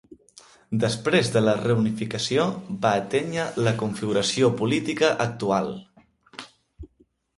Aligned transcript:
Després 0.83 1.27
de 1.35 1.43
la 1.43 1.53
reunificació 1.59 2.47
va 2.85 2.93
atènyer 3.01 3.45
la 3.69 3.75
configuració 3.85 4.53
política 4.63 5.15
actual. 5.27 5.71